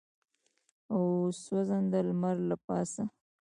[0.93, 1.01] او
[1.43, 3.03] سوځنده لمر له پاسه.